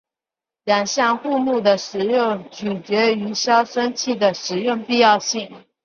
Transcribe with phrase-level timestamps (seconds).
[0.63, 5.63] 两款护木的使用取决于消声器的使用必要性。